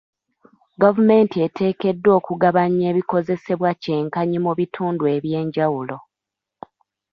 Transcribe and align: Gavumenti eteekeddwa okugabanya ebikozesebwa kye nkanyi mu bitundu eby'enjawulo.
Gavumenti 0.81 1.35
eteekeddwa 1.47 2.11
okugabanya 2.19 2.83
ebikozesebwa 2.91 3.69
kye 3.81 3.95
nkanyi 4.05 4.37
mu 4.45 4.51
bitundu 4.59 5.03
eby'enjawulo. 5.15 5.97